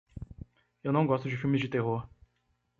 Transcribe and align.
Eu 0.83 0.91
não 0.91 1.05
gosto 1.05 1.29
de 1.29 1.37
filmes 1.37 1.61
de 1.61 1.69
terror. 1.69 2.09